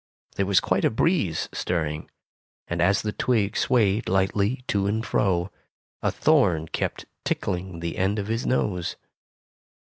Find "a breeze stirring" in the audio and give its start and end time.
0.83-2.09